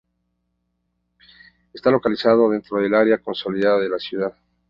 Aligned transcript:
Está 1.75 1.91
localizado 1.91 2.49
dentro 2.49 2.77
del 2.79 2.95
área 2.95 3.19
consolidada 3.19 3.81
de 3.81 3.89
la 3.89 3.99
ciudad. 3.99 4.33